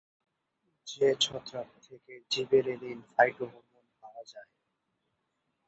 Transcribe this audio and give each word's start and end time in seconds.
কোন 0.87 1.11
ছত্রাক 1.21 1.67
থেকে 1.85 2.13
জিবেরেলিন 2.31 2.99
ফাইটোহরমোন 3.11 3.63
পাওয়া 4.01 4.23
যায়? 4.23 4.49